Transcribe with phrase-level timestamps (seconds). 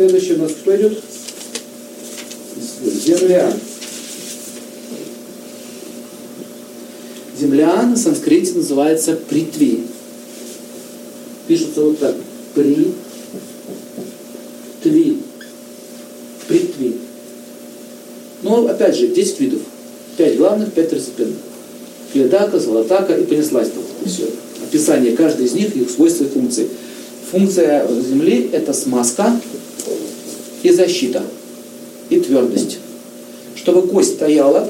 [0.00, 0.98] следующий у нас кто идет?
[3.04, 3.52] Земля.
[7.38, 9.84] Земля на санскрите называется притви.
[11.46, 12.16] Пишется вот так.
[12.54, 12.92] При
[14.82, 15.18] тви.
[16.48, 16.96] Притви.
[18.42, 19.60] Но опять же, 10 видов.
[20.16, 21.36] 5 главных, 5 второстепенных.
[22.12, 23.82] Кледака, золотака и понеслась там.
[24.06, 24.30] Все.
[24.62, 26.68] Описание каждой из них, их свойства и функции.
[27.30, 29.38] Функция Земли– это смазка
[30.62, 31.22] и защита,
[32.08, 32.78] и твердость.
[33.56, 34.68] Чтобы кость стояла,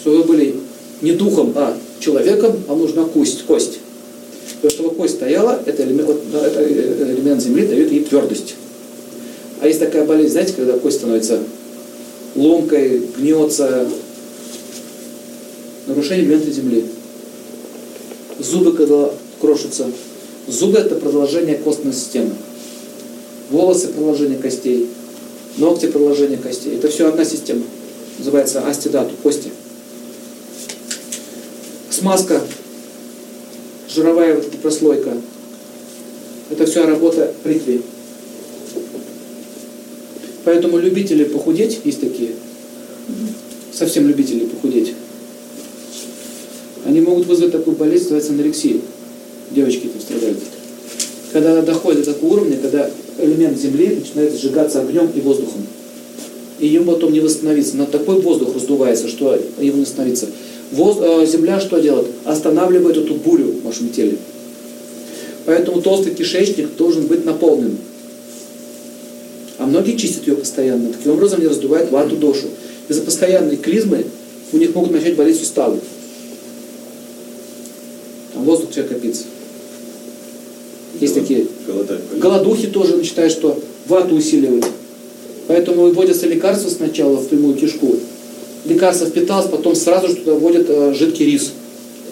[0.00, 0.54] чтобы вы были
[1.02, 3.44] не духом, а человеком, а нужна кость.
[3.46, 3.78] кость.
[4.62, 8.54] То, чтобы кость стояла, это элемент, это элемент Земли дает ей твердость.
[9.60, 11.40] А есть такая болезнь, знаете, когда кость становится
[12.34, 13.88] ломкой, гнется,
[15.86, 16.84] нарушение элемента Земли.
[18.38, 19.86] Зубы, когда крошатся.
[20.46, 22.30] Зубы– это продолжение костной системы.
[23.50, 24.88] Волосы– продолжение костей.
[25.58, 26.76] Ногти– продолжение костей.
[26.76, 27.64] Это все одна система.
[28.18, 29.50] Называется астидату, кости.
[31.90, 32.40] Смазка,
[33.92, 35.16] жировая вот эта прослойка.
[36.50, 37.82] Это все работа бритвы.
[40.44, 42.30] Поэтому любители похудеть, есть такие,
[43.72, 44.94] совсем любители похудеть,
[46.86, 48.80] они могут вызвать такую болезнь, называется анорексия.
[49.50, 50.38] Девочки этим страдают.
[51.32, 55.66] Когда она доходит до такого уровня, когда элемент Земли начинает сжигаться огнем и воздухом.
[56.58, 57.76] И ему потом не восстановиться.
[57.76, 60.26] На такой воздух раздувается, что ему не восстановиться.
[60.72, 62.08] Воз, э, земля что делает?
[62.24, 64.18] Останавливает эту бурю в вашем теле.
[65.46, 67.78] Поэтому толстый кишечник должен быть наполнен.
[69.58, 70.92] А многие чистят ее постоянно.
[70.92, 72.48] Таким образом они раздувают вату дошу.
[72.88, 74.04] Из-за постоянной клизмы
[74.52, 75.80] у них могут начать болеть суставы.
[78.34, 79.24] Там воздух все копится.
[81.00, 81.46] Есть такие
[82.16, 84.64] голодухи тоже начинают, что вату усиливать.
[85.46, 87.96] Поэтому выводятся лекарства сначала в прямую кишку.
[88.64, 91.52] Лекарство впиталось, потом сразу же туда вводят э, жидкий рис.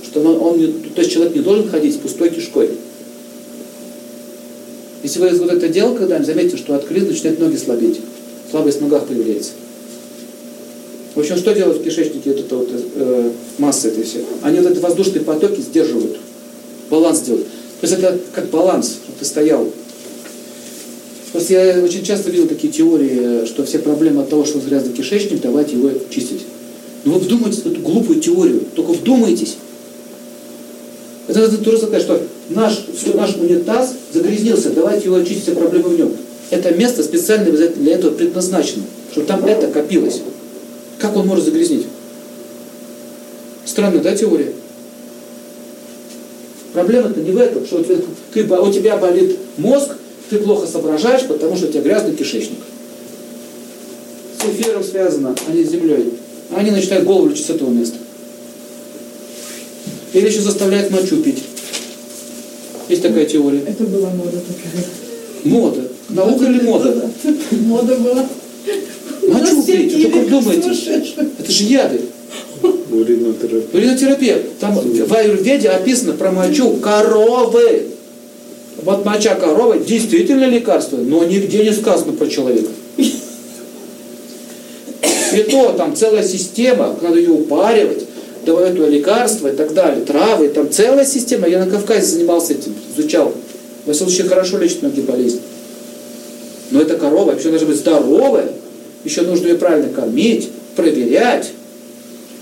[0.04, 2.70] Что он, он то есть человек не должен ходить с пустой кишкой.
[5.02, 8.00] Если вы вот это делал когда-нибудь, заметьте, что от криза начинают ноги слабеть.
[8.50, 9.52] Слабость в ногах появляется.
[11.14, 14.24] В общем, что делают в кишечнике вот эта вот, э, масса этой все?
[14.42, 16.18] Они вот эти воздушные потоки сдерживают,
[16.90, 17.46] баланс делают.
[17.80, 19.68] То есть это как баланс, чтобы ты стоял.
[21.32, 25.42] Просто я очень часто видел такие теории, что все проблемы от того, что грязный кишечник,
[25.42, 26.46] давайте его чистить.
[27.04, 29.56] Но вы вдумайтесь в эту глупую теорию, только вдумайтесь.
[31.28, 35.98] Это, это тоже сказать, что наш, наш унитаз загрязнился, давайте его очистить, все проблемы в
[35.98, 36.12] нем.
[36.50, 40.22] Это место специально для этого предназначено, чтобы там это копилось.
[40.98, 41.86] Как он может загрязнить?
[43.64, 44.52] Странная, да, теория?
[46.76, 47.96] Проблема-то не в этом, что ты,
[48.44, 49.92] у тебя болит мозг,
[50.28, 52.58] ты плохо соображаешь, потому что у тебя грязный кишечник.
[54.38, 56.12] С эфиром связано, а не с землей.
[56.54, 57.96] Они начинают голову лечить с этого места.
[60.12, 61.44] Или еще заставляют мочу пить.
[62.90, 63.62] Есть такая теория.
[63.66, 64.84] Это была мода такая.
[65.44, 65.80] Мода.
[66.10, 67.10] Наука или мода?
[67.52, 68.28] Мода была.
[69.28, 71.22] Мочу пить, что вы думаете?
[71.38, 72.02] Это же яды.
[72.90, 73.62] Уринотерапия.
[73.72, 74.42] Уринотерапия.
[74.60, 77.86] Там в аюрведе описано про мочу коровы.
[78.82, 82.68] Вот моча коровы действительно лекарство, но нигде не сказано про человека.
[85.36, 88.04] И то там целая система, надо ее упаривать,
[88.44, 91.48] давать это лекарство и так далее, травы, там целая система.
[91.48, 93.34] Я на Кавказе занимался этим, изучал.
[93.84, 95.40] В этом случае хорошо лечит многие болезни.
[96.70, 98.52] Но эта корова вообще должна быть здоровая,
[99.04, 101.50] еще нужно ее правильно кормить, проверять,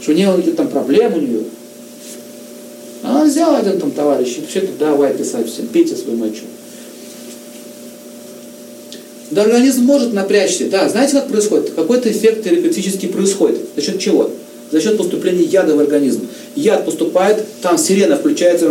[0.05, 1.45] что не было каких-то там проблем у нее.
[3.03, 6.43] А он взял один там товарищ, и все это давай писать всем, пейте свою мочу.
[9.31, 10.69] Да, организм может напрячься.
[10.69, 11.71] Да, знаете, как происходит?
[11.71, 13.61] Какой-то эффект терапевтический происходит.
[13.75, 14.31] За счет чего?
[14.71, 16.29] За счет поступления яда в организм.
[16.55, 18.67] Яд поступает, там сирена включается,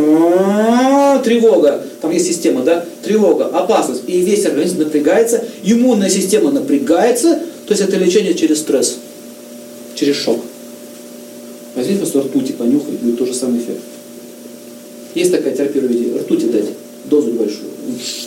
[1.24, 7.74] тревога, там есть система, да, тревога, опасность, и весь организм напрягается, иммунная система напрягается, то
[7.74, 8.98] есть это лечение через стресс,
[9.96, 10.40] через шок.
[12.04, 13.80] Просто ртути, понюхай, будет тот же самый эффект.
[15.16, 16.66] Есть такая терапия в ртути дать,
[17.06, 17.70] дозу большую,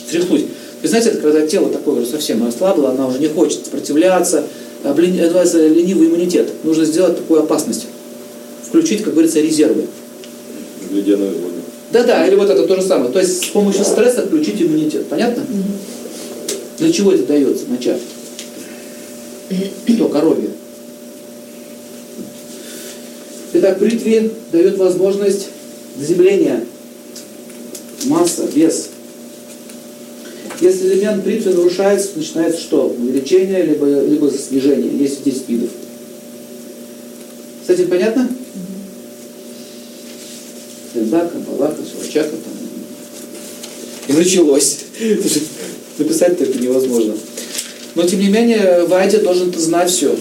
[0.09, 0.45] тряхнуть.
[0.81, 4.45] Вы знаете, это когда тело такое уже совсем ослабло, она уже не хочет сопротивляться,
[4.83, 6.49] называется ленивый иммунитет.
[6.63, 7.85] Нужно сделать такую опасность.
[8.67, 9.85] Включить, как говорится, резервы.
[10.91, 11.53] Ледяной воду.
[11.91, 13.11] Да-да, или вот это то же самое.
[13.11, 15.05] То есть с помощью стресса включить иммунитет.
[15.05, 15.43] Понятно?
[16.79, 17.95] Для чего это дается, моча?
[19.87, 20.49] Что, коровье?
[23.53, 25.47] Итак, бритве дает возможность
[25.97, 26.65] заземления.
[28.05, 28.89] Масса, вес.
[30.59, 32.87] Если элемент припси нарушается, начинается что?
[32.87, 34.97] Увеличение, либо, либо снижение.
[34.97, 35.69] Есть 10 видов.
[37.65, 38.29] С этим понятно?
[40.93, 42.53] Дака, Балака, Сурачака там.
[44.07, 44.79] И началось.
[45.97, 47.15] Написать-то это невозможно.
[47.95, 50.15] Но тем не менее, Вадя должен знать все.